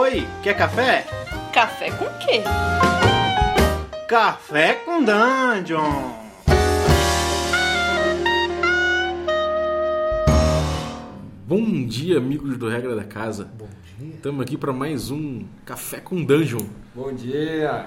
[0.00, 1.04] Oi, quer café?
[1.52, 2.44] Café com quê?
[4.06, 6.12] Café com Dungeon!
[11.44, 13.50] Bom dia, amigos do Regra da Casa.
[13.58, 13.66] Bom
[13.98, 14.14] dia.
[14.14, 16.64] Estamos aqui para mais um Café com Dungeon.
[16.94, 17.86] Bom dia!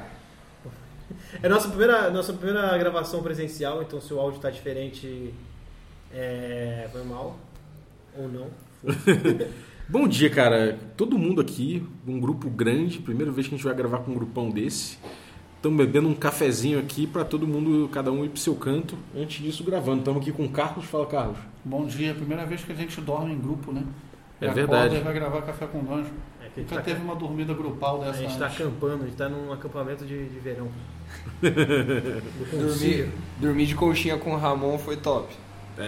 [1.41, 5.33] É nossa primeira, nossa primeira gravação presencial, então se o áudio está diferente,
[6.13, 7.39] é, foi mal.
[8.17, 8.47] Ou não.
[9.91, 10.79] Bom dia, cara.
[10.95, 12.99] Todo mundo aqui, um grupo grande.
[12.99, 14.97] Primeira vez que a gente vai gravar com um grupão desse.
[15.57, 18.97] Estamos bebendo um cafezinho aqui para todo mundo, cada um ir pro seu canto.
[19.13, 19.99] Antes disso, gravando.
[19.99, 20.85] Estamos aqui com o Carlos.
[20.85, 21.37] Fala, Carlos.
[21.65, 23.83] Bom dia, primeira vez que a gente dorme em grupo, né?
[24.39, 24.95] É verdade.
[24.95, 26.05] acorda e vai gravar café com dungeon.
[26.41, 28.19] É que a gente Nunca tá- teve uma dormida grupal A dessa.
[28.19, 30.69] gente está acampando, a gente está num acampamento de, de verão.
[31.41, 31.51] Do
[32.67, 35.27] Dormir, dormir de conchinha com o Ramon foi top.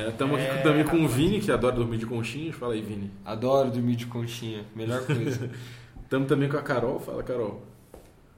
[0.10, 2.56] Estamos É, aqui também com o Vini, que adora dormir de conchinhas.
[2.56, 3.12] Fala aí, Vini.
[3.26, 4.66] Adoro dormir de conchinha.
[4.76, 5.50] Melhor coisa.
[6.04, 7.00] Estamos também com a Carol.
[7.00, 7.62] Fala, Carol.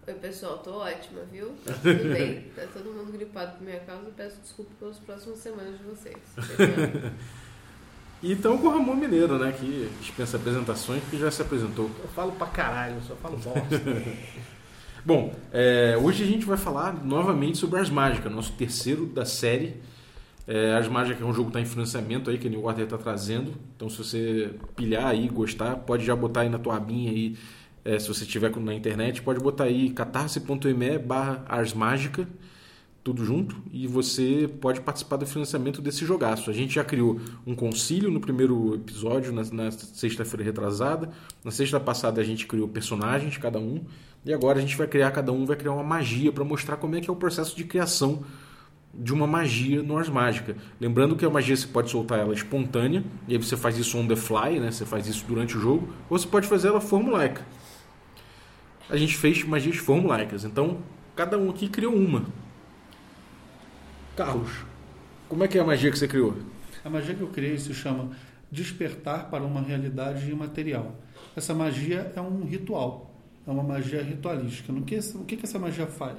[0.08, 1.52] Oi, pessoal, tô ótima, viu?
[1.66, 2.45] Tá tudo bem.
[2.56, 4.12] Tá todo mundo gripado por minha causa.
[4.16, 6.17] Peço desculpa pelas próximas semanas de vocês.
[8.22, 9.52] E estamos com o Ramon Mineiro, né?
[9.52, 11.90] Que dispensa apresentações, que já se apresentou.
[12.02, 13.81] Eu falo pra caralho, eu só falo bosta.
[15.03, 19.75] Bom, é, hoje a gente vai falar novamente sobre Ars Mágica, nosso terceiro da série.
[20.47, 22.97] É, Mágica é um jogo que está em financiamento aí, que a New Order está
[22.97, 23.53] trazendo.
[23.75, 27.35] Então, se você pilhar aí, gostar, pode já botar aí na tua abinha aí,
[27.83, 31.45] é, se você tiver na internet, pode botar aí catarse.me barra
[33.03, 36.49] tudo junto, e você pode participar do financiamento desse jogaço.
[36.49, 41.11] A gente já criou um concílio no primeiro episódio, na, na sexta-feira retrasada.
[41.43, 43.83] Na sexta passada a gente criou personagens, cada um.
[44.25, 46.95] E agora a gente vai criar, cada um vai criar uma magia para mostrar como
[46.95, 48.23] é que é o processo de criação
[48.97, 50.55] de uma magia no Ars Mágica.
[50.79, 54.07] Lembrando que a magia você pode soltar ela espontânea, e aí você faz isso on
[54.07, 54.71] the fly, né?
[54.71, 57.45] Você faz isso durante o jogo, ou você pode fazer ela formulaica.
[58.89, 60.79] A gente fez magias formulaicas, então
[61.16, 62.25] cada um aqui criou uma.
[64.16, 64.51] Carlos,
[65.28, 66.38] como é que é a magia que você criou?
[66.84, 68.11] A magia que eu criei se chama
[68.51, 70.95] Despertar para uma Realidade Imaterial.
[71.35, 73.13] Essa magia é um ritual,
[73.45, 74.72] é uma magia ritualística.
[74.85, 76.17] Que, o que essa magia faz?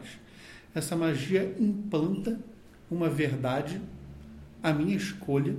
[0.75, 2.39] Essa magia implanta
[2.91, 3.81] uma verdade,
[4.63, 5.55] a minha escolha,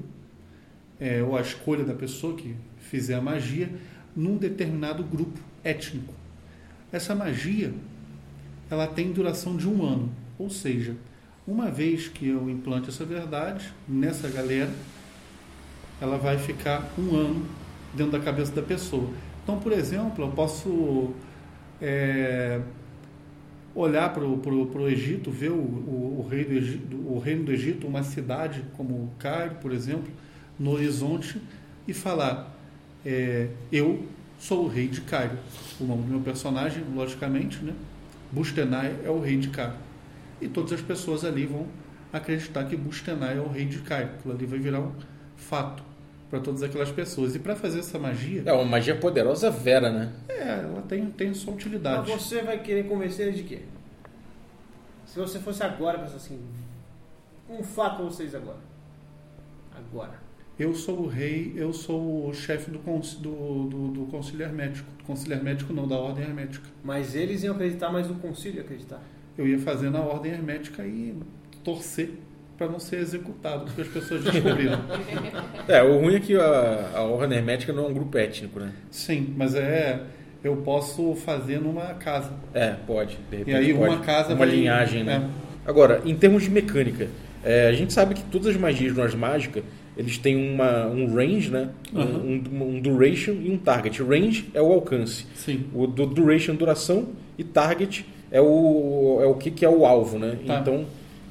[1.00, 3.70] é, ou a escolha da pessoa que fizer a magia,
[4.16, 6.14] num determinado grupo étnico.
[6.92, 7.74] Essa magia
[8.70, 10.96] ela tem duração de um ano, ou seja,
[11.48, 14.72] uma vez que eu implante essa verdade nessa galera,
[16.02, 17.46] ela vai ficar um ano
[17.94, 19.10] dentro da cabeça da pessoa.
[19.44, 21.14] Então, por exemplo, eu posso
[21.82, 22.60] é,
[23.78, 27.88] olhar para o Egito, ver o, o, o, rei do Egito, o reino do Egito,
[27.88, 30.12] uma cidade como Cairo, por exemplo,
[30.58, 31.40] no horizonte,
[31.88, 32.56] e falar:
[33.06, 34.04] é, Eu
[34.40, 35.38] sou o rei de Cairo.
[35.80, 37.74] O nome do meu personagem, logicamente, né?
[38.32, 39.76] Bustenai é o rei de Cairo.
[40.42, 41.68] E todas as pessoas ali vão
[42.12, 44.10] acreditar que Bustenai é o rei de Cairo.
[44.18, 44.92] Aquilo ali vai virar um
[45.36, 45.84] fato
[46.30, 47.36] para todas aquelas pessoas.
[47.36, 50.12] E para fazer essa magia, É uma magia poderosa vera, né?
[50.28, 52.12] é, ela tem, tem sua Mas utilidade.
[52.12, 53.60] você vai querer convencer ele de quê?
[55.06, 56.40] Se você fosse agora, pensar assim,
[57.50, 58.58] um fato pra vocês agora.
[59.76, 60.28] Agora.
[60.60, 64.90] Eu sou o rei, eu sou o chefe do, do, do, do conselho hermético.
[64.98, 66.68] Do conselho hermético não, da ordem hermética.
[66.84, 69.00] Mas eles iam acreditar, mas o concílio ia acreditar.
[69.38, 71.16] Eu ia fazer na ordem hermética e
[71.64, 72.12] torcer
[72.58, 74.80] para não ser executado, porque as pessoas descobriram.
[75.68, 78.72] É, o ruim é que a, a Ordem Hermética não é um grupo étnico, né?
[78.90, 80.00] Sim, mas é.
[80.44, 82.32] Eu posso fazer numa casa.
[82.54, 83.18] É, pode.
[83.30, 83.96] De repente E aí pode.
[83.96, 85.30] uma casa Uma vai- linhagem, né?
[85.66, 85.70] é.
[85.70, 87.10] Agora, em termos de mecânica,
[87.44, 89.62] é, a gente sabe que todas as magias no Ars Mágica,
[89.98, 91.70] eles têm uma, um range, né?
[91.94, 94.02] Um- Um, um duration e um target.
[94.02, 95.26] Range é o alcance.
[95.36, 95.66] Sim.
[95.74, 100.18] O do duration, duração, e target é o, é o que, que é o alvo,
[100.20, 100.38] né?
[100.46, 100.60] Tá.
[100.60, 100.86] Então,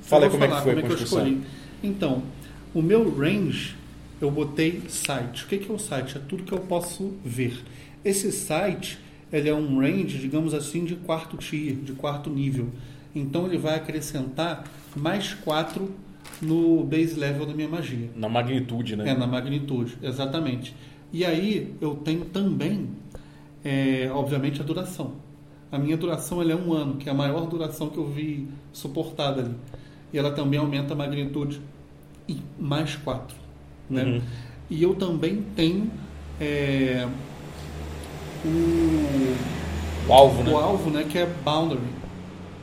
[0.07, 1.27] fala aí como é que falar foi a como é que eu construção.
[1.27, 1.43] escolhi.
[1.83, 2.23] Então,
[2.75, 3.77] o meu range,
[4.21, 5.45] eu botei site.
[5.45, 6.17] O que é o site?
[6.17, 7.63] É tudo que eu posso ver.
[8.05, 8.99] Esse site,
[9.33, 12.69] ele é um range, digamos assim, de quarto tier, de quarto nível.
[13.15, 14.65] Então, ele vai acrescentar
[14.95, 15.91] mais 4
[16.41, 18.11] no base level da minha magia.
[18.15, 19.11] Na magnitude, né?
[19.11, 20.75] É, na magnitude, exatamente.
[21.13, 22.91] E aí eu tenho também,
[23.65, 25.15] é, obviamente, a duração.
[25.71, 28.49] A minha duração ela é um ano, que é a maior duração que eu vi
[28.73, 29.55] suportada ali.
[30.17, 31.61] E ela também aumenta a magnitude
[32.27, 33.37] em mais 4.
[33.91, 34.03] Né?
[34.03, 34.21] Uhum.
[34.71, 35.91] E eu também tenho
[36.41, 37.07] é,
[38.43, 40.51] o, O alvo, né?
[40.51, 41.81] o alvo, né, que é boundary.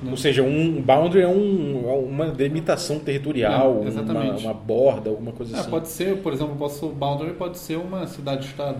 [0.01, 0.09] né?
[0.09, 4.43] Ou seja, um boundary é, um, é uma delimitação territorial, É, uma, exatamente.
[4.43, 5.69] uma borda, alguma coisa Ah, assim.
[5.69, 8.79] pode ser, por exemplo, posso, boundary pode ser uma cidade-estado.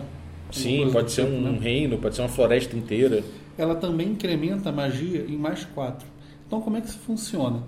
[0.50, 1.58] Sim, pode ser tipo, um né?
[1.60, 3.22] reino, pode ser uma floresta inteira.
[3.56, 6.04] ela também incrementa a magia em mais 4.
[6.46, 7.60] Então, como é que isso funciona?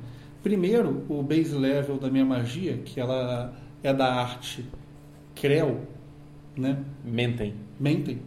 [0.47, 3.53] Primeiro, o base level da minha magia, que ela
[3.83, 4.65] é da arte
[5.35, 5.81] Creu,
[6.57, 6.85] né?
[7.05, 7.53] Mentem.
[7.81, 8.23] Mentem,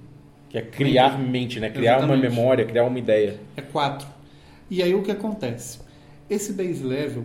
[0.50, 1.70] Que é criar mente, né?
[1.70, 2.30] Criar uma Exatamente.
[2.30, 3.40] memória, criar uma ideia.
[3.56, 4.06] é 4.
[4.70, 5.80] E aí o que acontece?
[6.30, 7.24] Esse base level,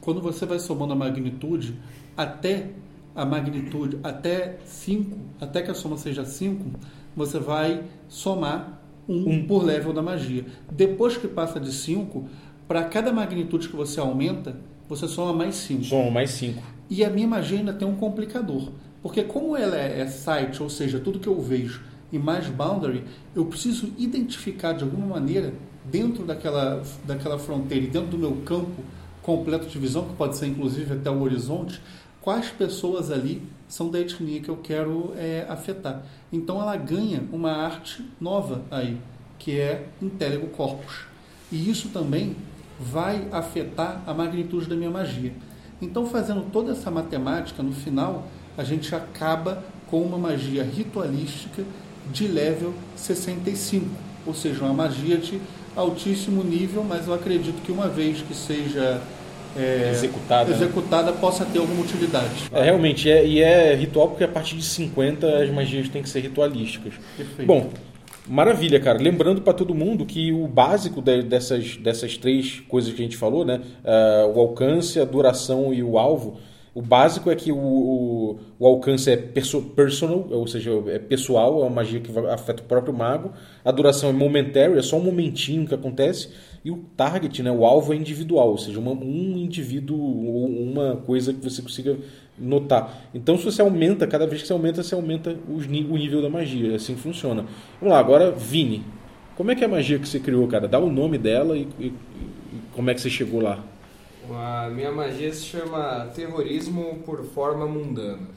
[0.00, 1.74] quando você vai somando a magnitude,
[2.16, 2.68] até
[3.12, 6.78] a magnitude, até 5, até que a soma seja 5,
[7.16, 10.44] você vai somar um, por level da magia.
[10.70, 12.28] Depois que passa de 5,
[12.66, 14.56] para cada magnitude que você aumenta,
[14.88, 15.84] você soma mais 5.
[15.84, 16.62] Soma mais cinco.
[16.88, 18.70] E a minha magia ainda tem um complicador.
[19.02, 21.82] Porque como ela é, é sight, ou seja, tudo que eu vejo,
[22.12, 23.04] e mais boundary,
[23.34, 25.52] eu preciso identificar de alguma maneira,
[25.84, 28.82] dentro daquela, daquela fronteira e dentro do meu campo
[29.22, 31.80] completo de visão, que pode ser inclusive até o horizonte,
[32.20, 36.04] quais pessoas ali são da etnia que eu quero é, afetar.
[36.32, 38.98] Então ela ganha uma arte nova aí,
[39.38, 41.06] que é Intelligo Corpus.
[41.50, 42.36] E isso também
[42.78, 45.32] vai afetar a magnitude da minha magia.
[45.80, 48.26] Então, fazendo toda essa matemática, no final,
[48.56, 51.62] a gente acaba com uma magia ritualística
[52.10, 53.86] de level 65,
[54.26, 55.40] ou seja, uma magia de
[55.74, 59.00] altíssimo nível, mas eu acredito que uma vez que seja
[59.56, 60.56] é, Executada, né?
[60.56, 62.50] executada possa ter alguma utilidade.
[62.52, 66.08] É, realmente, é, e é ritual porque a partir de 50 as magias têm que
[66.08, 66.94] ser ritualísticas.
[67.16, 67.46] Perfeito.
[67.46, 67.70] Bom,
[68.28, 68.98] maravilha, cara.
[68.98, 73.16] Lembrando para todo mundo que o básico de- dessas, dessas três coisas que a gente
[73.16, 73.60] falou, né?
[73.84, 76.38] Ah, o alcance, a duração e o alvo.
[76.74, 81.60] O básico é que o, o, o alcance é perso personal, ou seja, é pessoal,
[81.60, 83.32] é uma magia que afeta o próprio mago.
[83.64, 86.28] A duração é momentary, é só um momentinho que acontece.
[86.66, 90.96] E o target, né, o alvo é individual, ou seja, uma- um indivíduo ou uma
[90.96, 91.96] coisa que você consiga
[92.36, 93.08] notar.
[93.14, 96.28] Então, se você aumenta, cada vez que você aumenta, você aumenta os o nível da
[96.28, 96.74] magia.
[96.74, 97.44] Assim funciona.
[97.80, 98.82] Vamos lá, agora, Vini.
[99.36, 100.66] Como é que é a magia que você criou, cara?
[100.66, 101.94] Dá o nome dela e, e- e
[102.74, 103.62] como é que você chegou lá?
[104.28, 108.28] A minha magia se chama Terrorismo por Forma Mundana.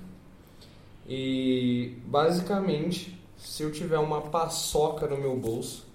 [1.08, 5.89] E basicamente, se eu tiver uma paçoca no meu bolso,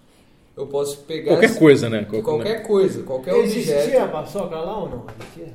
[0.57, 2.05] eu posso pegar Qualquer essa- coisa, né?
[2.09, 4.05] Qual- qualquer coisa, qualquer Existia objeto.
[4.05, 5.07] a paçoca lá ou não?
[5.21, 5.55] Existia?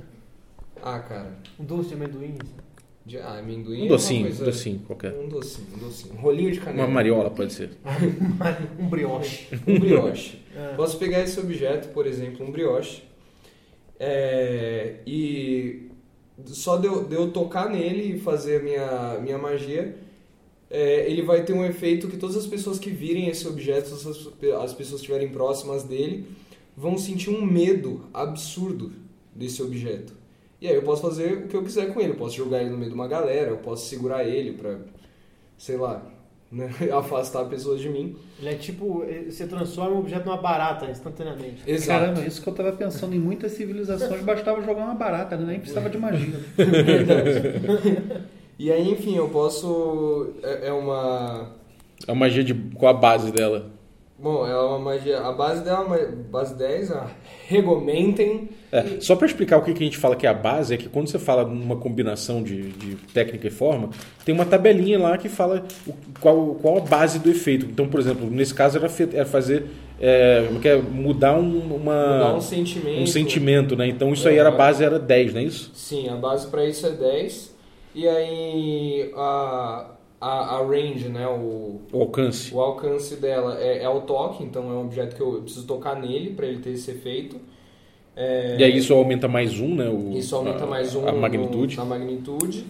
[0.81, 1.33] Ah, cara.
[1.59, 2.37] Um doce de amendoim?
[3.05, 5.13] De, ah, amendoim Um é docinho, uma um coisa- docinho, qualquer.
[5.13, 6.13] Um docinho, um docinho.
[6.13, 6.87] Um rolinho de canela.
[6.87, 7.71] Uma mariola pode ser.
[8.79, 9.47] um brioche.
[9.67, 10.39] Um brioche.
[10.59, 10.73] É.
[10.75, 13.03] Posso pegar esse objeto, por exemplo, um brioche,
[13.99, 15.89] é, e
[16.45, 19.95] só de eu, de eu tocar nele e fazer a minha, minha magia,
[20.69, 24.07] é, ele vai ter um efeito que todas as pessoas que virem esse objeto, se
[24.07, 24.17] as,
[24.63, 26.25] as pessoas estiverem próximas dele,
[26.77, 28.91] vão sentir um medo absurdo
[29.35, 30.13] desse objeto.
[30.61, 32.11] E aí eu posso fazer o que eu quiser com ele.
[32.11, 34.77] Eu posso jogar ele no meio de uma galera, eu posso segurar ele pra,
[35.57, 36.05] sei lá,
[36.51, 38.15] né, afastar pessoas de mim.
[38.39, 41.61] Ele é tipo, ele- você transforma o objeto numa barata instantaneamente.
[41.65, 41.99] Exato.
[42.05, 45.45] Caramba, isso que eu estava pensando em muitas civilizações, bastava jogar uma barata, né?
[45.45, 46.39] nem precisava de magia.
[48.59, 50.33] E aí, enfim, eu posso.
[50.43, 51.49] É, é uma.
[52.07, 53.71] É uma magia de qual a base dela?
[54.21, 55.21] Bom, é uma magia.
[55.21, 57.07] A base dela, é uma- base 10, a
[57.47, 58.49] Regomentem.
[58.71, 60.77] É, só para explicar o que que a gente fala que é a base, é
[60.77, 63.89] que quando você fala numa combinação de, de técnica e forma,
[64.25, 67.65] tem uma tabelinha lá que fala o- qual, qual a base do efeito.
[67.65, 69.67] Então, por exemplo, nesse caso era, fe- era fazer.
[70.01, 70.77] É, como que é?
[70.77, 73.01] mudar um, uma, Mudar um sentimento.
[73.01, 73.87] um sentimento, né?
[73.87, 75.71] Então isso aí era a base, era 10, não é isso?
[75.73, 77.57] Sim, a base pra isso é 10.
[77.99, 79.87] E aí a,
[80.21, 81.27] a, a range, né?
[81.27, 82.53] O, O alcance.
[82.55, 85.99] o alcance dela é, é o toque, então é um objeto que eu preciso tocar
[85.99, 87.35] nele pra ele ter esse efeito.
[88.15, 89.89] É, E aí isso aumenta mais um, né?
[89.89, 91.75] O, Isso aumenta a, mais um A no- magnitude.
[91.75, 92.65] na magnitude.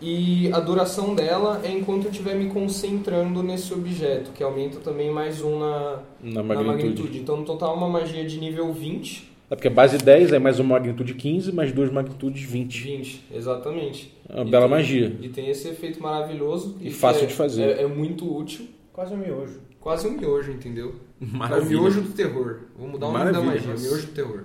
[0.00, 5.10] E a duração dela é enquanto eu estiver me concentrando nesse objeto, que aumenta também
[5.10, 6.66] mais um na, Na na magnitude.
[6.84, 7.18] magnitude.
[7.18, 9.31] Então, no total, é uma magia de nível 20.
[9.52, 12.82] É porque a base 10 é mais uma magnitude 15, mais duas magnitudes 20.
[12.84, 14.10] 20, exatamente.
[14.26, 15.16] É uma E bela tem- magia.
[15.20, 16.78] E tem esse efeito maravilhoso.
[16.80, 17.62] E fácil é- de fazer.
[17.64, 18.66] É, é muito útil.
[18.94, 19.60] Quase um miojo.
[19.78, 20.94] Quase um miojo, entendeu?
[21.20, 21.80] É o Maravilha.
[21.80, 22.60] miojo do terror.
[22.78, 23.68] Vou mudar o nome da Maravilha.
[23.72, 23.88] magia.
[23.90, 24.44] Miojo do terror.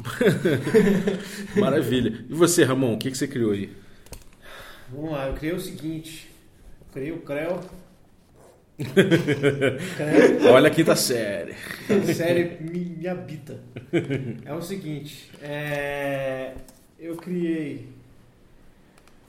[1.60, 2.24] Maravilha.
[2.28, 3.70] E você, Ramon, o que, que você criou aí?
[4.90, 6.30] Vamos lá, eu criei o seguinte.
[6.80, 7.60] Eu criei o Creu.
[10.52, 11.52] Olha a quinta série.
[11.52, 13.60] a série me, habita.
[14.44, 16.54] É o seguinte, é,
[16.98, 17.88] eu criei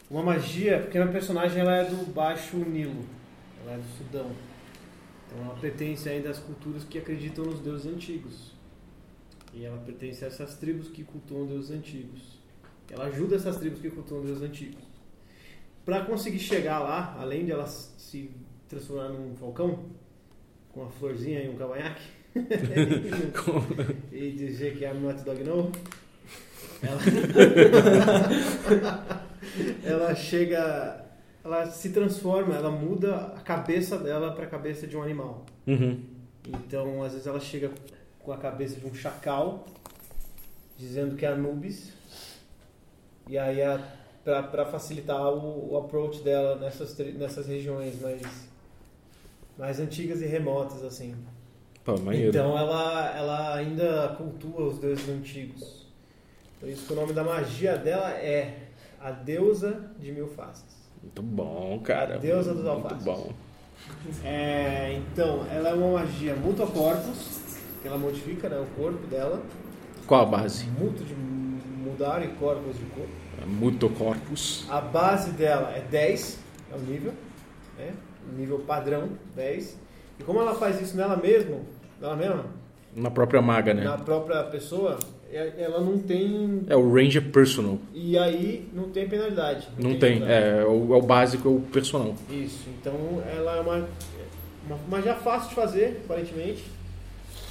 [0.10, 3.06] uma magia, porque minha personagem ela é do Baixo Nilo,
[3.64, 4.32] ela é do Sudão.
[5.28, 8.52] Então ela pertence ainda às culturas que acreditam nos deuses antigos.
[9.54, 12.40] E ela pertence a essas tribos que cultuam deuses antigos.
[12.90, 14.84] Ela ajuda essas tribos que cultuam deuses antigos.
[15.86, 18.30] pra conseguir chegar lá, além de ela se
[18.72, 19.80] transformar num falcão,
[20.74, 22.04] com uma florzinha e um cavanhaque,
[24.12, 25.72] e dizer que I'm not dog no,
[26.82, 27.00] ela,
[29.86, 31.06] ela chega,
[31.44, 35.46] ela se transforma, ela muda a cabeça dela pra cabeça de um animal.
[35.68, 36.04] Uhum.
[36.48, 37.72] Então, às vezes ela chega
[38.20, 39.68] com a cabeça de um chacal,
[40.78, 41.94] dizendo que é Anubis.
[43.28, 43.80] E aí, a,
[44.24, 48.22] pra, pra facilitar o, o approach dela nessas, nessas regiões mais,
[49.62, 51.16] mais antigas e remotas, assim.
[51.86, 51.94] Pô.
[52.12, 55.86] Então, ela, ela ainda cultua os deuses antigos.
[56.60, 60.66] Por isso que o nome da magia dela é a deusa de mil faces.
[61.00, 62.18] Muito bom, cara.
[62.18, 63.06] Deusa dos Muito alfaces.
[63.06, 63.32] bom.
[64.24, 67.40] É, então, ela é uma magia mutocorpus,
[67.84, 69.44] que ela modifica né, o corpo dela.
[70.08, 70.66] Qual a base?
[70.72, 73.12] Muto de mudar e corpos de corpo.
[73.46, 74.66] Mutocorpus.
[74.70, 76.40] A base dela é 10,
[76.72, 77.14] é o nível,
[77.78, 77.94] né?
[78.38, 79.78] Nível padrão, 10.
[80.20, 81.58] E como ela faz isso nela mesma,
[82.00, 82.46] nela mesma,
[82.96, 83.84] Na própria maga, né?
[83.84, 84.98] na própria pessoa,
[85.32, 86.64] ela não tem.
[86.68, 87.78] É o range é personal.
[87.94, 89.68] E aí não tem penalidade.
[89.78, 90.20] Não tem.
[90.20, 90.32] penalidade.
[90.32, 92.16] É, é o, é o básico, é o personal.
[92.30, 92.94] Isso, então
[93.36, 93.88] ela é uma,
[94.68, 96.64] uma magia fácil de fazer, aparentemente.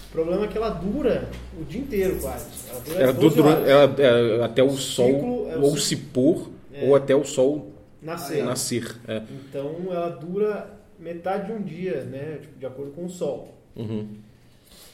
[0.08, 1.28] O problema é que ela dura
[1.60, 2.46] o dia inteiro quase.
[2.68, 5.96] Ela dura Ela 12 dura, ela- é, até o sol ciclo é o ou se
[5.96, 6.84] pôr É.
[6.88, 7.70] ou até o sol
[8.02, 8.44] Nascer.
[8.44, 8.96] nascer.
[9.06, 9.22] É.
[9.30, 12.38] Então ela dura metade de um dia, né?
[12.40, 13.54] Tipo, de acordo com o sol.
[13.76, 14.16] Uhum.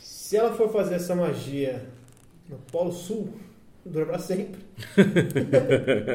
[0.00, 1.84] Se ela for fazer essa magia
[2.48, 3.32] no Polo Sul,
[3.84, 4.60] dura pra sempre.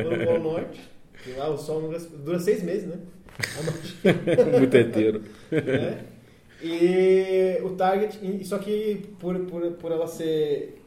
[0.06, 0.82] Ou no Polo Norte,
[1.24, 2.98] que lá o sol dura, dura seis meses, né?
[4.60, 5.24] Muito heteiro.
[5.52, 6.04] né?
[6.62, 10.78] E o target, só que por, por, por ela ser.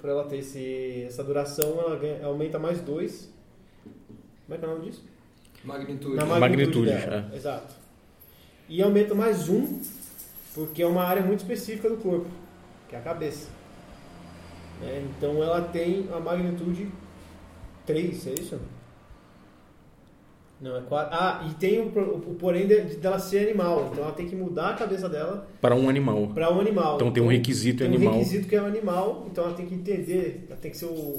[0.00, 3.28] Por ela ter esse, essa duração, ela ganha- aumenta mais dois.
[4.48, 5.04] Como é que é o nome disso?
[5.62, 6.16] Magnitude.
[6.16, 7.74] Na Magnitude, dela, Exato.
[8.66, 9.78] E aumenta mais um,
[10.54, 12.26] porque é uma área muito específica do corpo,
[12.88, 13.48] que é a cabeça.
[14.80, 15.06] Né?
[15.16, 16.88] Então ela tem a magnitude
[17.84, 18.58] 3, é isso?
[20.60, 21.14] Não, é 4.
[21.14, 23.90] Ah, e tem o, o porém de- de- dela ser animal.
[23.92, 26.28] Então ela tem que mudar a cabeça dela Para um animal.
[26.28, 26.96] para um animal.
[26.96, 28.14] Então tem um requisito tem animal.
[28.14, 30.86] um requisito que é um animal, então ela tem que entender, ela tem que ser
[30.86, 31.18] o,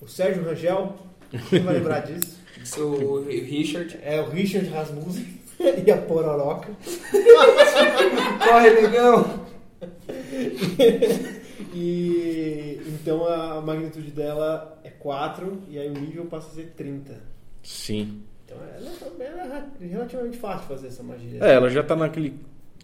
[0.00, 0.94] o Sérgio Rangel,
[1.48, 2.38] quem vai lembrar disso?
[2.64, 3.98] Seu Richard.
[4.02, 5.26] É o Richard Rasmussen
[5.86, 6.70] e a Pororoca.
[8.46, 9.48] Corre, negão!
[11.72, 17.22] E então a magnitude dela é 4 e aí o nível passa a ser 30.
[17.62, 18.22] Sim.
[18.44, 21.38] Então ela, também é relativamente fácil fazer essa magia.
[21.42, 22.34] É, ela já tá naquele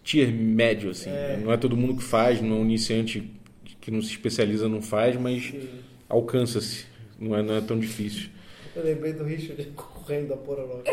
[0.03, 1.09] tier médio, assim.
[1.09, 1.37] É.
[1.37, 3.29] Não é todo mundo que faz, não é um iniciante
[3.81, 5.53] que não se especializa não faz, mas
[6.07, 6.85] alcança-se.
[7.19, 8.29] Não é, não é tão difícil.
[8.75, 10.91] Eu lembrei do Richard correndo da Pororoca.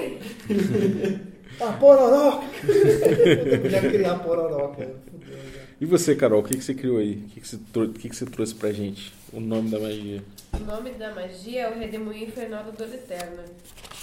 [1.61, 2.47] a Pororoca!
[2.67, 4.85] Eu podia criar a Pororoca.
[5.27, 5.65] Já.
[5.81, 7.17] E você, Carol, o que, que você criou aí?
[7.17, 9.13] O que, que, você, trou- que, que você trouxe pra gente?
[9.33, 10.23] O nome da magia.
[10.55, 13.45] O nome da magia é o Redemoinho Infernal da Dor Eterna.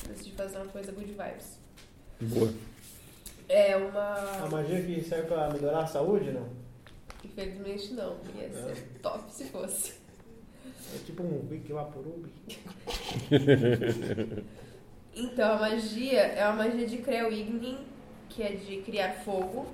[0.08, 1.58] Decidi fazer uma coisa good vibes.
[2.20, 2.54] Boa.
[3.50, 4.48] É A uma.
[4.50, 6.48] magia que serve pra melhorar a saúde, não?
[7.24, 8.18] Infelizmente não.
[8.38, 9.94] Ia ser top se fosse.
[10.94, 12.28] É tipo um Wiki Vaporub.
[15.14, 17.80] Então, a magia é uma magia de Creu-Ignin,
[18.30, 19.68] que é de criar fogo,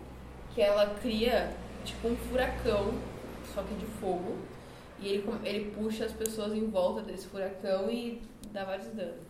[0.55, 1.53] que ela cria
[1.85, 2.95] tipo um furacão,
[3.53, 4.35] só que de fogo,
[4.99, 8.19] e ele, ele puxa as pessoas em volta desse furacão e
[8.51, 9.27] dá vários danos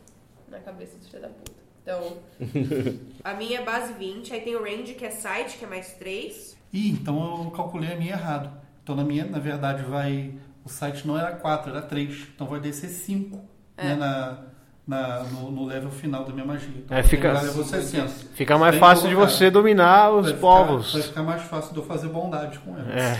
[0.50, 1.58] na cabeça do filho da puta.
[1.84, 2.18] Então,
[3.24, 5.94] a minha é base 20, aí tem o range, que é sight, que é mais
[5.94, 6.58] 3.
[6.74, 8.52] Ih, então eu calculei a minha errado.
[8.84, 10.34] Então na minha, na verdade, vai.
[10.68, 12.28] O site não era 4, era 3.
[12.36, 13.40] Então vai descer 5
[13.78, 13.86] É.
[13.86, 14.38] né, na,
[14.86, 16.70] na, no, no level final da minha magia.
[16.76, 18.08] Então É, fica- tenho level 60.
[18.36, 20.92] Fica mais Bem fácil de você dominar os Vai ficar- povos.
[20.94, 22.94] vai ficar mais fácil de eu fazer bondade com eles.
[22.94, 23.18] É.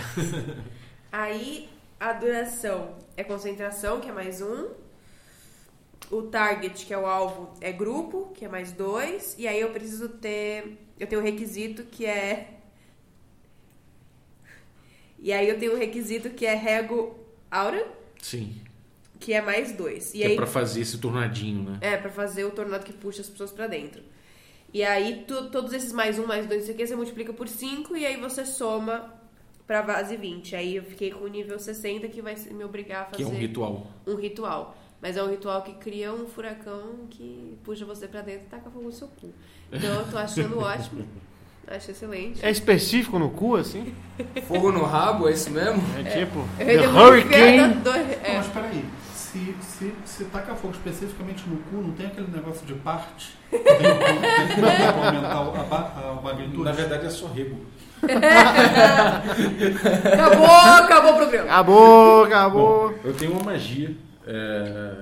[1.10, 4.68] Aí a duração é concentração, que é mais um.
[6.10, 9.34] O target, que é o alvo, é grupo, que é mais dois.
[9.38, 10.78] E aí eu preciso ter.
[11.00, 12.48] Eu tenho um requisito que é.
[15.18, 17.18] E aí eu tenho um requisito que é Rego
[17.50, 17.86] Aura,
[18.20, 18.54] Sim.
[19.18, 20.14] que é mais dois.
[20.14, 21.78] E Que aí, é pra fazer esse tornadinho, né?
[21.80, 24.02] é, pra fazer o tornado que puxa as pessoas pra dentro.
[24.72, 27.32] E aí, tu- todos esses mais um, mais dois, não sei o que, você multiplica
[27.32, 29.14] por 5 e aí você soma
[29.66, 30.54] pra base 20.
[30.54, 33.36] Aí eu fiquei com o nível 60 que vai me obrigar a Que fazer é
[33.36, 33.86] um ritual.
[34.06, 34.76] um ritual.
[35.00, 38.68] Mas é um ritual que cria um furacão que puxa você pra dentro e taca
[38.68, 39.32] fogo no seu cu.
[39.72, 41.06] Então eu tô achando ótimo.
[41.70, 42.44] Acho excelente.
[42.44, 43.92] É específico no cu, assim?
[44.46, 45.82] Fogo no rabo, é isso mesmo?
[45.98, 46.38] É tipo.
[46.58, 47.74] Eu The Hurricane.
[47.74, 48.36] Então, é.
[48.36, 48.84] mas peraí.
[49.14, 53.36] Se, se, se taca fogo especificamente no cu, não tem aquele negócio de parte?
[53.50, 55.36] Tem, como aumentar
[55.70, 56.62] a, a magnitude?
[56.64, 57.58] Na verdade é só rego.
[60.12, 61.44] Acabou, acabou o programa.
[61.50, 62.88] Acabou, acabou.
[62.90, 63.94] Bom, eu tenho uma magia.
[64.26, 64.92] é,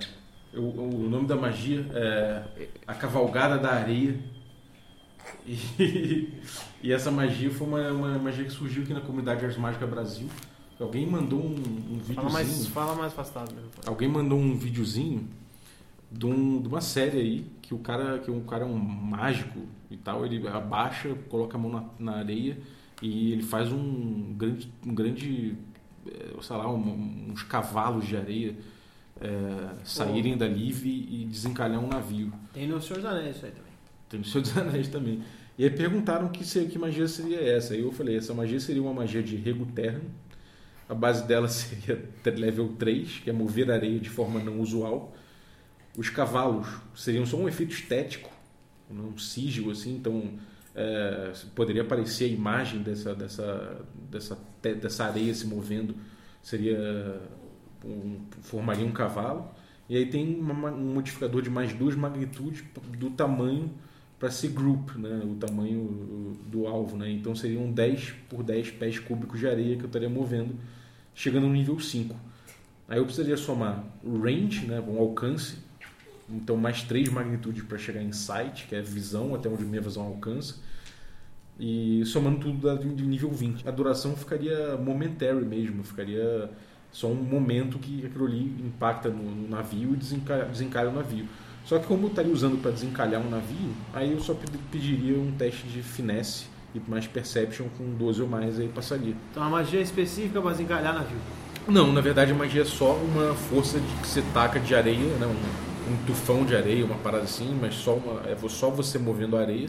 [0.53, 2.41] eu- o nome da magia é
[2.87, 4.17] a Cavalgada da Areia.
[5.47, 6.33] E,
[6.83, 10.29] e essa magia foi uma, uma magia que surgiu aqui na comunidade Ars Mágica Brasil.
[10.79, 11.55] Alguém mandou um,
[11.95, 12.75] um Fala mais, videozinho.
[12.75, 13.55] fala mais afastado.
[13.55, 13.71] mesmo.
[13.87, 15.27] Alguém mandou um videozinho
[16.13, 19.61] de, um- de uma série aí que o cara que o cara é um mágico
[19.91, 22.59] e tal, ele abaixa, coloca a mão na, na areia
[23.03, 25.57] e ele faz um grande um grande
[26.07, 28.55] eh, sei lá, um- uns cavalos de areia
[29.21, 32.31] eh, saírem dali e, e desencalhar um navio.
[32.53, 33.66] Tem no Senhor dos Anéis isso aí também.
[34.09, 35.23] Tem no Senhor dos Anéis também.
[35.59, 37.75] E aí perguntaram que, que magia seria essa.
[37.75, 40.11] Aí eu falei, essa magia seria uma magia de rego terno.
[40.89, 45.15] A base dela seria level 3, que é mover areia de forma não usual.
[45.97, 48.31] Os cavalos seriam só um efeito estético,
[48.91, 50.35] né, um sigil assim, então
[50.75, 55.97] é, poderia aparecer a imagem dessa, dessa, dessa, dessa areia se movendo,
[56.43, 57.21] seria
[57.85, 59.51] um, formaria um cavalo.
[59.89, 62.65] E aí tem uma- um modificador de mais duas magnitudes
[62.99, 63.71] do tamanho
[64.19, 65.21] para ser group, né?
[65.25, 66.97] o tamanho do alvo.
[66.97, 67.11] Né?
[67.11, 70.55] Então seriam 10 por 10 pés cúbicos de areia que eu estaria movendo,
[71.15, 72.15] chegando no nível 5.
[72.89, 74.81] Aí eu precisaria somar range, né?
[74.81, 75.59] um alcance,
[76.29, 80.05] então mais 3 magnitudes para chegar em sight, que é visão, até onde minha visão
[80.05, 80.57] alcança.
[81.59, 83.67] E somando tudo de nível 20.
[83.67, 86.51] A duração ficaria momentary mesmo, ficaria
[86.93, 91.27] só um momento que aquilo ali impacta no, no navio e desencalha, desencalha o navio.
[91.67, 95.19] Só que como eu estaria usando para desencalhar um navio, aí eu só pedi- pediria
[95.19, 99.15] um teste de finesse e mais perception com 12 ou mais aí passaria.
[99.33, 101.19] Então a magia específica para desencalhar navio.
[101.67, 104.97] Não, na verdade a magia é só uma força de que você taca de areia,
[105.19, 105.27] né?
[105.27, 109.37] um, um tufão de areia, uma parada assim, mas só, uma, é só você movendo
[109.37, 109.69] a areia.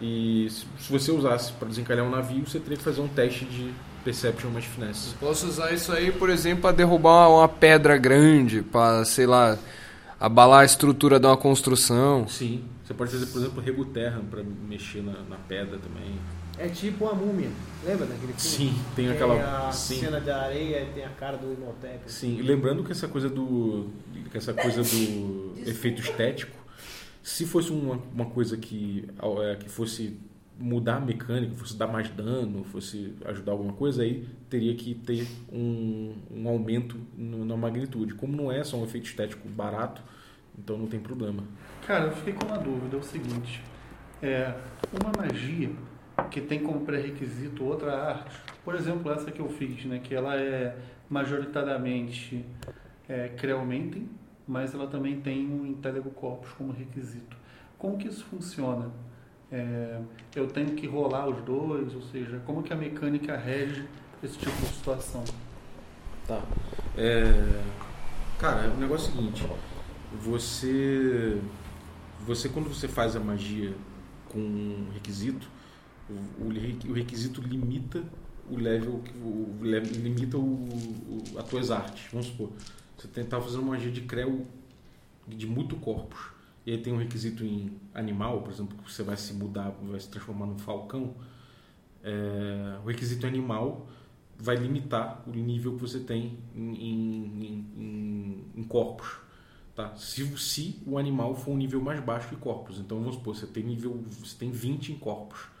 [0.00, 3.46] E se, se você usasse para desencalhar um navio, você teria que fazer um teste
[3.46, 3.72] de
[4.04, 5.14] perception mais finesse.
[5.14, 9.56] Posso usar isso aí, por exemplo, para derrubar uma, uma pedra grande, para, sei lá,
[10.22, 12.28] abalar a estrutura de uma construção.
[12.28, 16.14] Sim, você pode fazer, por exemplo, rego terra para mexer na, na pedra também.
[16.56, 17.50] É tipo a múmia.
[17.84, 18.40] Lembra daquele filme?
[18.40, 19.68] Sim, tem Tem aquela.
[19.68, 20.00] a Sim.
[20.00, 22.00] cena da areia e tem a cara do Imhotep.
[22.06, 23.90] Sim, e lembrando que essa coisa do
[24.30, 26.56] que essa coisa do efeito estético,
[27.22, 29.08] se fosse uma, uma coisa que
[29.50, 30.16] é, que fosse
[30.58, 35.26] mudar a mecânica, fosse dar mais dano, fosse ajudar alguma coisa, aí teria que ter
[35.52, 38.14] um, um aumento no- na magnitude.
[38.14, 40.02] Como não é só um efeito estético barato,
[40.58, 41.42] então não tem problema.
[41.86, 43.62] Cara, eu fiquei com uma dúvida, é o seguinte.
[44.22, 44.54] É,
[45.02, 45.70] uma magia
[46.30, 48.30] que tem como pré-requisito outra arte,
[48.64, 50.76] por exemplo, essa que eu fiz, né, que ela é
[51.10, 52.44] majoritariamente
[53.08, 54.08] é, Crealmentem,
[54.46, 57.36] mas ela também tem um Intellego Corpus como requisito.
[57.78, 58.90] Como que isso funciona?
[59.52, 60.00] É,
[60.34, 63.86] eu tenho que rolar os dois, ou seja, como que a mecânica rege
[64.22, 65.22] esse tipo de situação?
[66.26, 66.42] Tá.
[66.96, 67.22] É,
[68.38, 69.46] cara, o negócio é o seguinte.
[70.20, 71.38] Você.
[72.26, 73.74] Você quando você faz a magia
[74.28, 75.48] com um requisito,
[76.08, 78.02] o, o re- o requisito limita
[78.48, 82.04] o level, que- o, limita o, o, as tuas artes.
[82.12, 82.50] Vamos supor,
[82.96, 84.46] você está fazendo uma magia de creu
[85.26, 86.20] de muto corpus.
[86.64, 89.98] E aí tem um requisito em animal, por exemplo, que você vai se mudar, vai
[89.98, 91.14] se transformar num falcão.
[92.02, 93.88] É, o requisito animal
[94.38, 99.18] vai limitar o nível que você tem em, em, em, em corpos.
[99.74, 99.94] Tá?
[99.96, 102.78] Se, se o animal for um nível mais baixo que corpos.
[102.78, 104.04] Então vamos supor, você tem nível.
[104.20, 105.52] Você tem 20 em corpos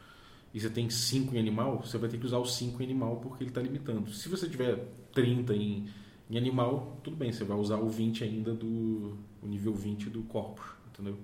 [0.54, 3.16] e você tem 5 em animal, você vai ter que usar o 5 em animal
[3.16, 4.12] porque ele está limitando.
[4.12, 5.88] Se você tiver 30 em,
[6.30, 10.22] em animal, tudo bem, você vai usar o 20 ainda do o nível 20 do
[10.24, 11.16] corpus, entendeu?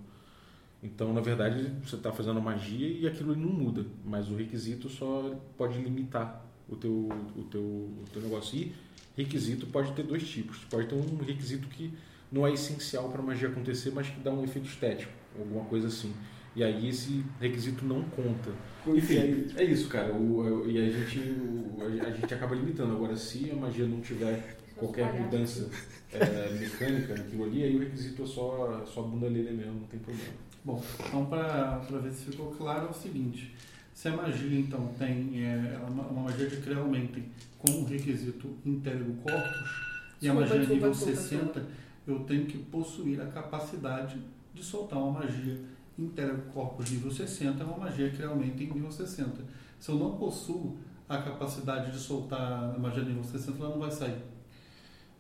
[0.83, 5.35] Então, na verdade, você está fazendo magia e aquilo não muda, mas o requisito só
[5.57, 8.57] pode limitar o teu, o teu, o teu negócio.
[8.59, 8.73] E
[9.17, 10.59] requisito pode ter dois tipos.
[10.71, 11.93] Pode ter um requisito que
[12.31, 15.89] não é essencial para a magia acontecer, mas que dá um efeito estético, alguma coisa
[15.89, 16.13] assim.
[16.55, 18.51] E aí esse requisito não conta.
[18.87, 19.17] Enfim,
[19.57, 20.13] é isso, cara.
[20.13, 21.77] O, o- e a gente, o-
[22.07, 22.93] a gente acaba limitando.
[22.95, 25.69] Agora, se a magia não tiver qualquer mudança
[26.13, 29.87] é, mecânica naquilo ali, aí o requisito é só, só a bunda lelê mesmo, não
[29.87, 30.33] tem problema.
[30.65, 33.55] Bom, então para ver se ficou claro é o seguinte:
[33.93, 37.23] se a magia então tem é, uma, uma magia de Crealmente
[37.59, 39.89] com o requisito Intellego Corpus
[40.21, 41.67] e a Desculpa, magia desculpa, nível desculpa, 60,
[42.07, 44.21] eu tenho que possuir a capacidade
[44.55, 45.61] de soltar uma magia
[45.99, 49.43] Intellego Corpus nível 60, é uma magia Crealmente em nível 60.
[49.79, 50.77] Se eu não possuo
[51.09, 54.19] a capacidade de soltar a magia nível 60, ela não vai sair.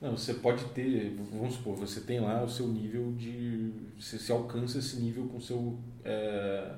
[0.00, 3.72] Não, você pode ter, vamos supor, você tem lá o seu nível de.
[3.98, 5.78] Você, você alcança esse nível com seu.
[6.04, 6.74] É,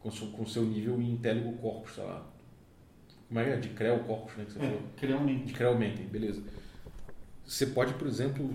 [0.00, 2.26] com seu, com seu nível em Intelligo Corpus, sei lá.
[3.28, 3.56] Como é que é?
[3.56, 4.44] De Creu Corpus, né?
[4.44, 4.76] Que você falou?
[4.76, 5.44] É.
[5.44, 6.42] De Creu Mentem, beleza.
[7.44, 8.48] Você pode, por exemplo,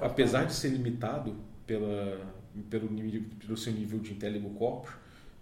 [0.00, 2.20] apesar de ser limitado pela,
[2.70, 4.94] pelo, nível, pelo seu nível de Intelligo Corpus,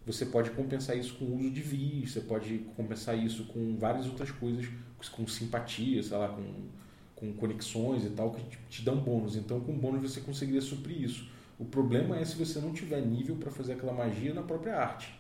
[0.07, 4.07] você pode compensar isso com o uso de VIS, você pode compensar isso com várias
[4.07, 4.67] outras coisas,
[5.13, 6.43] com simpatia, sei lá, com,
[7.33, 9.37] com conexões e tal, que te, te dão bônus.
[9.37, 11.29] Então, com bônus você conseguiria suprir isso.
[11.59, 15.15] O problema é se você não tiver nível para fazer aquela magia na própria arte.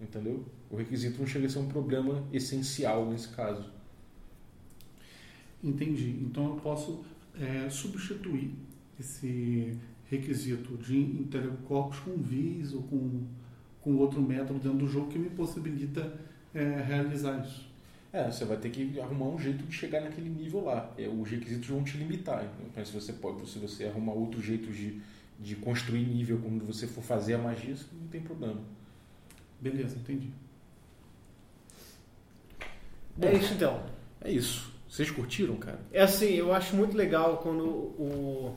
[0.00, 0.44] Entendeu?
[0.70, 3.70] O requisito não chega a ser um problema essencial nesse caso.
[5.62, 6.10] Entendi.
[6.22, 7.04] Então eu posso
[7.40, 8.50] é, substituir
[8.98, 9.78] esse
[10.10, 13.22] requisito de Intelligo Corpus com VIS ou com,
[13.80, 16.20] com outro método dentro do jogo que me possibilita
[16.52, 17.73] é, realizar isso.
[18.14, 20.88] É, você vai ter que arrumar um jeito de chegar naquele nível lá.
[20.96, 22.48] É, os requisitos vão te limitar.
[22.64, 25.00] Então, se você pode, se você arrumar outro jeito de,
[25.40, 28.60] de construir nível quando você for fazer a magia, isso não tem problema.
[29.60, 30.28] Beleza, entendi.
[33.20, 33.82] É isso então.
[34.20, 34.72] É isso.
[34.88, 35.80] Vocês curtiram, cara?
[35.92, 38.54] É assim, eu acho muito legal quando o.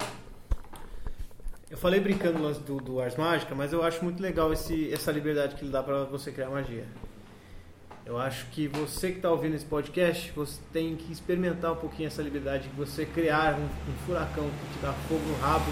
[1.67, 4.93] Eu falei brincando no lance do, do Ars Mágica, mas eu acho muito legal esse,
[4.93, 6.85] essa liberdade que ele dá pra você criar magia.
[8.07, 12.07] Eu acho que você que está ouvindo esse podcast, você tem que experimentar um pouquinho
[12.07, 15.65] essa liberdade de você criar um, um furacão que te dá fogo no rabo,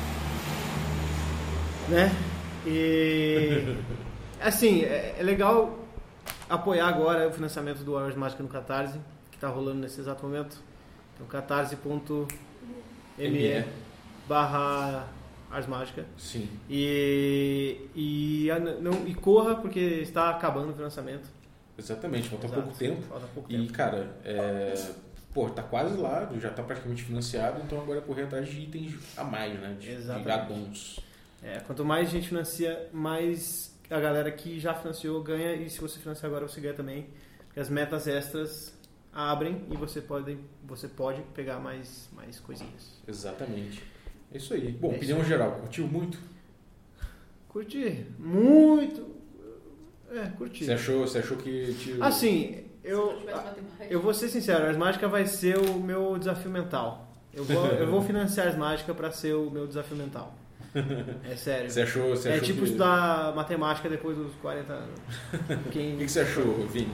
[1.88, 2.12] né?
[2.68, 3.78] E
[4.42, 5.80] assim, é, é legal
[6.50, 9.00] apoiar agora o financiamento do Ars Mágica no Catarse,
[9.32, 10.62] que está rolando nesse exato momento.
[11.16, 12.28] Então catarse.me
[14.28, 15.08] barra
[15.50, 16.06] Ars Mágica.
[16.18, 16.50] Sim.
[16.70, 21.30] E, e, a- não, e corra porque está acabando o financiamento.
[21.78, 23.02] Exatamente, falta Exato, pouco tempo.
[23.04, 23.74] Falta pouco E, tempo.
[23.74, 24.74] cara, é,
[25.34, 28.94] pô, tá quase lá, já tá praticamente financiado, então agora é correr atrás de itens
[29.18, 29.76] a mais, né?
[29.80, 30.30] De, de Exatamente.
[30.32, 31.00] addons.
[31.44, 35.54] É, quanto mais gente financia, mais a galera que já financiou ganha.
[35.54, 37.08] E se você financiar agora, você ganha também.
[37.46, 38.74] Porque as metas extras
[39.14, 42.96] abrem e você pode, você pode pegar mais, mais coisinhas.
[43.08, 43.84] Exatamente.
[44.34, 44.72] É isso aí.
[44.72, 46.18] Bom, É opinião geral, curtiu muito?
[47.50, 48.06] Curti.
[48.20, 49.15] Muito.
[50.16, 50.64] É, curti.
[50.66, 51.98] Você achou, você achou que te...
[52.02, 53.22] Assim, eu,
[53.90, 57.08] eu vou ser sincero, as mágicas vai ser o meu desafio mental.
[57.34, 60.34] Eu vou, eu vou financiar as mágicas para ser o meu desafio mental.
[61.30, 61.70] É sério.
[61.70, 62.66] Você achou, você É achou tipo que...
[62.66, 65.00] estudar matemática depois dos 40 anos.
[65.68, 65.98] O Quem...
[65.98, 66.94] que, que você achou, Vini?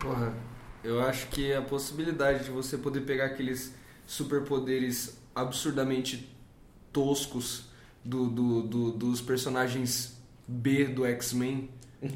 [0.00, 0.32] Porra,
[0.82, 3.74] eu acho que a possibilidade de você poder pegar aqueles
[4.06, 6.28] superpoderes absurdamente
[6.92, 7.68] toscos
[8.04, 11.68] do, do, do- dos personagens B do X-Men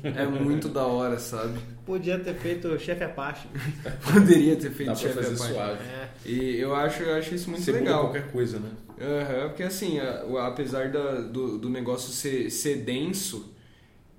[0.03, 1.59] é muito da hora, sabe?
[1.87, 3.49] Podia ter feito chefe Apache.
[4.13, 5.37] Poderia ter feito chefe parte.
[5.37, 5.79] suave.
[5.83, 6.09] É.
[6.27, 8.01] E eu acho, eu acho isso muito Você muda legal.
[8.05, 8.71] qualquer coisa, né?
[9.01, 13.55] Aham, porque assim, a- apesar da- do, do negócio ser, ser denso,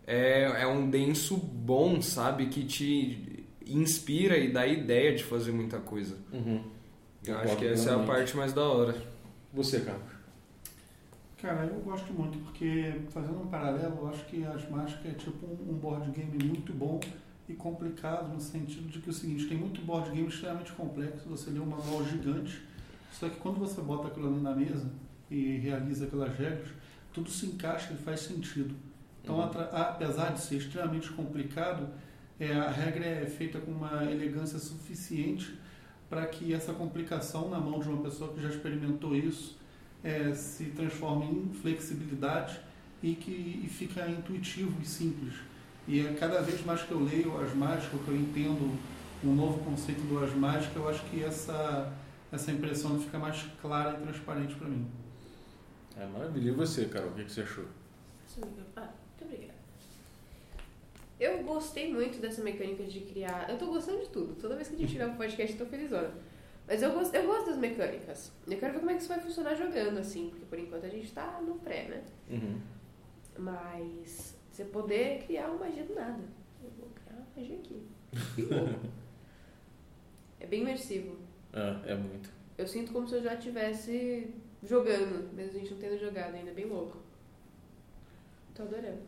[0.08, 2.48] é, é um denso bom, sabe?
[2.48, 6.16] Que te inspira e dá ideia de fazer muita coisa.
[6.34, 6.64] Uhum.
[7.28, 8.96] Eu acho Concordo que essa é a parte mais da hora.
[9.54, 10.04] Você, Carlos?
[11.42, 15.46] Cara, eu gosto muito porque, fazendo um paralelo, eu acho que as mágicas é tipo
[15.46, 17.00] um, um board game muito bom
[17.48, 21.28] e complicado no sentido de que é o seguinte, tem muito board game extremamente complexo,
[21.30, 22.62] você lê um manual gigante,
[23.12, 24.92] só que quando você bota aquilo ali na mesa
[25.32, 26.68] e realiza aquelas regras,
[27.14, 28.76] tudo se encaixa e faz sentido.
[29.24, 29.46] Então, Uhum.
[29.72, 31.88] apesar de ser extremamente complicado,
[32.40, 35.58] é, a regra é feita com uma elegância suficiente
[36.10, 39.58] para que essa complicação na mão de uma pessoa que já experimentou isso
[40.04, 42.60] é, se transforme em flexibilidade
[43.02, 45.34] e que e fica intuitivo e simples.
[45.88, 48.78] E é cada vez mais que eu leio as mágicas, que eu entendo
[49.24, 51.92] um novo conceito do as mágicas, eu acho que essa,
[52.32, 54.88] essa impressão fica mais clara e transparente para mim.
[55.98, 56.50] É maravilha.
[56.50, 57.10] E você, Carol?
[57.10, 57.66] O que, que você achou?
[58.76, 59.60] Ah, muito obrigada.
[61.20, 63.50] Eu gostei muito dessa mecânica de criar.
[63.50, 64.36] Eu tô gostando de tudo.
[64.36, 66.12] Toda vez que a gente tiver um podcast, eu tô felizona.
[66.70, 68.32] Mas eu gosto, eu gosto das mecânicas.
[68.48, 70.30] Eu quero ver como é que isso vai funcionar jogando, assim.
[70.30, 72.04] Porque por enquanto a gente tá no pré, né?
[72.30, 72.62] Uhum.
[73.40, 76.22] Mas você poder criar uma magia do nada.
[76.64, 77.88] Eu vou criar uma magia aqui.
[78.36, 78.88] Que louco.
[80.40, 81.18] é bem imersivo.
[81.52, 82.30] É, é muito.
[82.56, 86.52] Eu sinto como se eu já estivesse jogando, mesmo a gente não tendo jogado ainda,
[86.52, 86.98] é bem louco.
[88.54, 89.02] Tô adorando.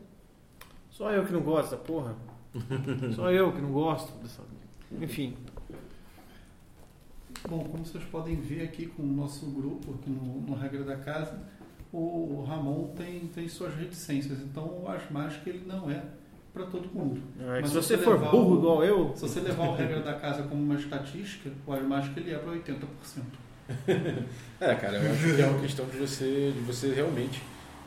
[0.90, 2.16] Só eu que não gosto da porra.
[3.14, 4.42] Só eu que não gosto dessa.
[5.00, 5.36] Enfim.
[7.48, 10.96] Bom, como vocês podem ver aqui com o nosso grupo, aqui no, no Regra da
[10.96, 11.38] Casa,
[11.92, 14.38] o Ramon tem, tem suas reticências.
[14.40, 16.02] Então, as mágicas ele não é
[16.52, 17.20] para todo mundo.
[17.40, 19.74] É, Mas se você você for levar burro o- igual eu, Se você levar o
[19.74, 22.76] Regra da Casa como uma estatística, o as mágicas ele é para 80%.
[24.60, 27.42] É, cara, eu acho que é uma questão de você, de você realmente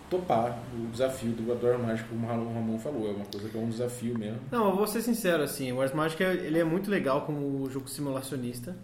[0.09, 3.07] topar o desafio do Ador Mágico, como o Ramon Ramon falou.
[3.09, 4.39] É uma coisa que é um desafio mesmo.
[4.51, 7.87] Não, eu vou ser sincero, assim, o Ars Magic ele é muito legal como jogo
[7.89, 8.75] simulacionista.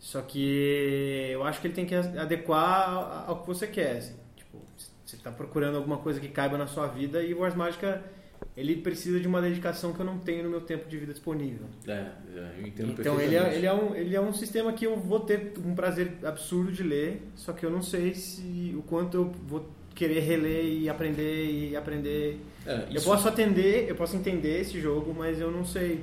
[0.00, 3.98] Só que eu acho que ele tem que adequar ao que você quer.
[3.98, 4.14] Assim.
[4.34, 4.58] Tipo,
[5.04, 8.02] você está procurando alguma coisa que caiba na sua vida e o Ars Magica
[8.56, 11.66] ele precisa de uma dedicação que eu não tenho no meu tempo de vida disponível.
[11.86, 14.86] É, é, eu entendo Então ele é, ele, é um, ele é um sistema que
[14.86, 18.82] eu vou ter um prazer absurdo de ler, só que eu não sei se o
[18.82, 22.40] quanto eu vou querer reler e aprender e aprender.
[22.66, 26.00] É, Eu isso- posso atender, eu posso entender esse jogo, mas eu não sei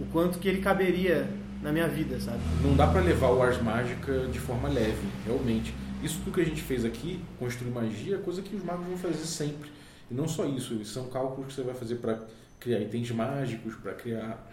[0.00, 1.28] o quanto que ele caberia
[1.62, 2.40] na minha vida, sabe?
[2.62, 5.72] Não dá pra levar o Ars Mágica de forma leve, realmente.
[6.02, 8.96] Isso tudo que a gente fez aqui, construir magia, é coisa que os magos vão
[8.96, 9.70] fazer sempre.
[10.10, 12.20] E não só isso, são cálculos que você vai fazer para
[12.58, 14.50] criar itens mágicos, para criar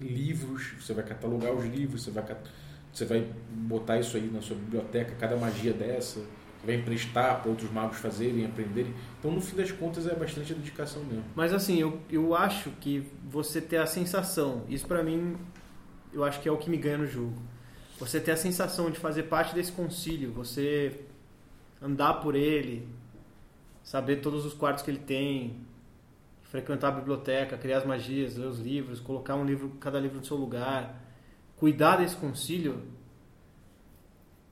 [0.00, 2.24] livros, você vai catalogar os livros, você vai,
[2.92, 6.20] você vai botar isso aí na sua biblioteca, cada magia dessa,
[6.64, 8.94] vai emprestar para outros magos fazerem, aprenderem.
[9.18, 11.24] Então, no fim das contas, é bastante dedicação mesmo.
[11.34, 15.36] Mas assim, eu, eu acho que você ter a sensação, isso pra mim,
[16.12, 17.36] eu acho que é o que me ganha no jogo.
[17.98, 21.00] Você ter a sensação de fazer parte desse concílio, você
[21.82, 22.88] andar por ele,
[23.82, 25.60] saber todos os quartos que ele tem,
[26.42, 30.24] frequentar a biblioteca, criar as magias, ler os livros, colocar um livro, cada livro no
[30.24, 31.00] seu lugar,
[31.56, 32.82] cuidar desse concílio,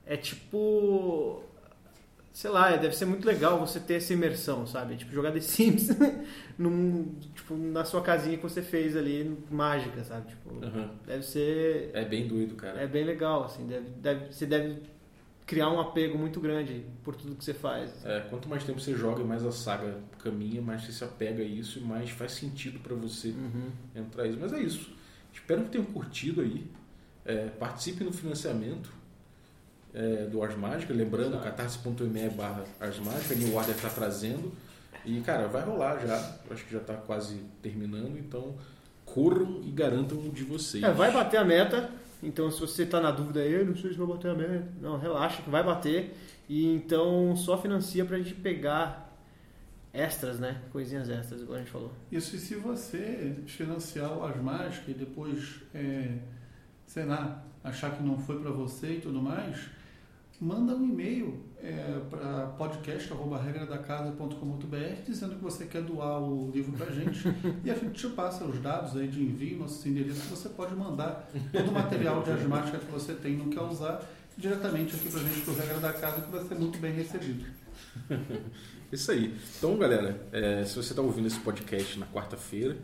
[0.06, 1.42] é tipo
[2.38, 4.94] sei lá, deve ser muito legal você ter essa imersão, sabe?
[4.94, 5.88] Tipo, jogar The Sims
[6.56, 10.28] num, tipo, na sua casinha que você fez ali, mágica, sabe?
[10.28, 10.88] Tipo, Uhum.
[11.04, 11.90] deve ser...
[11.92, 12.80] É bem doido, cara.
[12.80, 13.66] É bem legal, assim.
[13.66, 14.80] Deve, deve, você deve
[15.44, 17.90] criar um apego muito grande por tudo que você faz.
[18.06, 21.46] É, quanto mais tempo você joga, mais a saga caminha, mais você se apega a
[21.46, 23.70] isso e mais faz sentido pra você Uhum.
[23.96, 24.38] entrar isso.
[24.40, 24.92] Mas é isso.
[25.34, 26.64] Espero que tenham curtido aí.
[27.24, 28.96] É, participe no financiamento
[29.94, 30.92] é, do Ars Mágica.
[30.92, 33.34] Lembrando, catarse.me barra Ars Mágica.
[33.34, 34.52] New Order está trazendo.
[35.04, 36.16] E, cara, vai rolar já.
[36.46, 38.18] Eu acho que já está quase terminando.
[38.18, 38.56] Então,
[39.04, 40.82] corram e garantam o de vocês.
[40.82, 41.90] É, vai bater a meta.
[42.22, 44.68] Então, se você tá na dúvida aí, eu não sei se vai bater a meta.
[44.80, 46.14] Não, relaxa que vai bater.
[46.48, 49.08] E então, só financia pra gente pegar
[49.92, 50.60] extras, né?
[50.72, 51.92] Coisinhas extras, igual a gente falou.
[52.10, 56.18] Isso e se você financiar o As Mágicas e depois, é,
[56.86, 59.68] sei lá, achar que não foi para você e tudo mais,
[60.40, 67.28] manda um e-mail é, para podcast.regradacasa.com.br dizendo que você quer doar o livro para gente
[67.64, 71.28] e a gente te passa os dados aí de envio, nossos endereços, você pode mandar
[71.52, 74.00] todo o material de asmática que você tem e não quer usar
[74.36, 77.44] diretamente aqui para gente, para o Regra da Casa, que vai ser muito bem recebido.
[78.92, 79.36] Isso aí.
[79.58, 82.78] Então, galera, é, se você está ouvindo esse podcast na quarta-feira,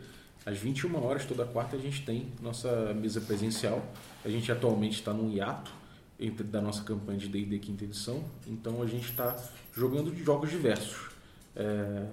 [0.45, 3.83] às 21 horas, toda quarta, a gente tem nossa mesa presencial.
[4.25, 5.71] A gente atualmente está num hiato
[6.19, 9.37] entre, da nossa campanha de D&D quinta edição, então a gente está
[9.71, 11.11] jogando de jogos diversos.
[11.55, 12.07] É,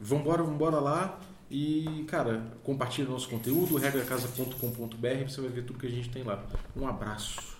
[0.00, 1.20] vambora, vambora lá
[1.50, 6.42] e, cara, compartilha nosso conteúdo, regracasa.com.br, você vai ver tudo que a gente tem lá.
[6.74, 7.56] Um abraço.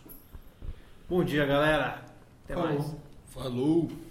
[1.06, 2.02] Bom dia, galera.
[2.44, 2.78] Até Falou.
[2.78, 2.96] mais.
[3.26, 4.05] Falou!